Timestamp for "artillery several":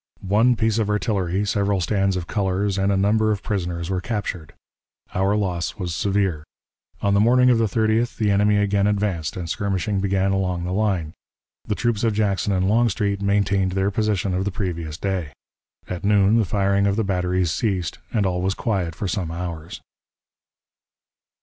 0.89-1.79